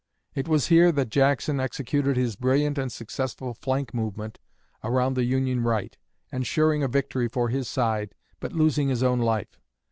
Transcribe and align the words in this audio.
It 0.33 0.47
was 0.47 0.69
here 0.69 0.91
that 0.93 1.09
Jackson 1.11 1.59
executed 1.59 2.17
his 2.17 2.35
brilliant 2.35 2.79
and 2.79 2.91
successful 2.91 3.53
flank 3.53 3.93
movement 3.93 4.39
around 4.83 5.13
the 5.13 5.25
Union 5.25 5.61
right, 5.61 5.95
ensuring 6.31 6.81
a 6.81 6.87
victory 6.87 7.27
for 7.27 7.49
his 7.49 7.67
side 7.67 8.15
but 8.39 8.51
losing 8.51 8.89
his 8.89 9.03
own 9.03 9.19
life. 9.19 9.59